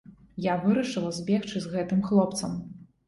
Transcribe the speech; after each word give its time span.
Я 0.45 0.53
вырашыла 0.61 1.11
збегчы 1.17 1.61
з 1.67 1.73
гэтым 1.77 2.03
хлопцам. 2.09 2.57